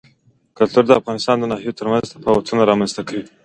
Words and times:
کلتور 0.57 0.83
د 0.87 0.91
افغانستان 0.99 1.35
د 1.39 1.43
ناحیو 1.51 1.77
ترمنځ 1.79 2.05
تفاوتونه 2.13 2.61
رامنځ 2.71 2.91
ته 2.95 3.01
کوي. 3.07 3.23